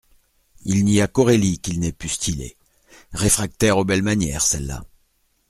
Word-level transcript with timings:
Il 0.65 0.83
n'y 0.83 0.99
a 0.99 1.07
qu'Aurélie 1.07 1.59
qu'il 1.59 1.79
n'ait 1.79 1.91
pu 1.91 2.09
styler: 2.09 2.57
réfractaire 3.13 3.77
aux 3.77 3.85
belles 3.85 4.01
manières, 4.01 4.41
celle-là! 4.41 4.83